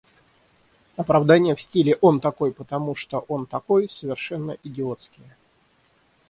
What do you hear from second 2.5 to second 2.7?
просто